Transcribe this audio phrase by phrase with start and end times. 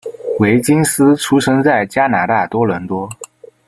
[0.39, 3.07] 威金斯出生在加拿大多伦多。